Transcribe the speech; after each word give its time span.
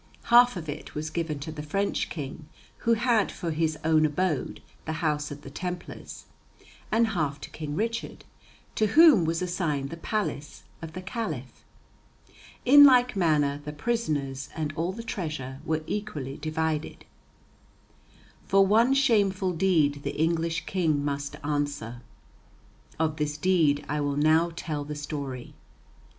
Half 0.33 0.57
of 0.57 0.67
it 0.67 0.95
was 0.95 1.11
given 1.11 1.37
to 1.41 1.51
the 1.51 1.61
French 1.61 2.09
king, 2.09 2.49
who 2.77 2.93
had 2.93 3.31
for 3.31 3.51
his 3.51 3.77
own 3.83 4.03
abode 4.03 4.59
the 4.85 4.93
House 4.93 5.29
of 5.29 5.43
the 5.43 5.51
Templars, 5.51 6.25
and 6.91 7.09
half 7.09 7.39
to 7.41 7.51
King 7.51 7.75
Richard, 7.75 8.25
to 8.73 8.87
whom 8.97 9.25
was 9.25 9.43
assigned 9.43 9.91
the 9.91 9.97
palace 9.97 10.63
of 10.81 10.93
the 10.93 11.03
Caliph. 11.03 11.63
In 12.65 12.83
like 12.83 13.15
manner 13.15 13.61
the 13.63 13.71
prisoners 13.71 14.49
and 14.55 14.73
all 14.75 14.91
the 14.91 15.03
treasure 15.03 15.61
were 15.65 15.83
equally 15.85 16.35
divided. 16.35 17.05
For 18.47 18.65
one 18.65 18.95
shameful 18.95 19.51
deed 19.53 20.01
the 20.01 20.19
English 20.19 20.65
King 20.65 21.05
must 21.05 21.35
answer. 21.43 22.01
Of 22.97 23.17
this 23.17 23.37
deed 23.37 23.85
I 23.87 24.01
will 24.01 24.17
now 24.17 24.51
tell 24.55 24.83
the 24.83 24.95
story. 24.95 25.53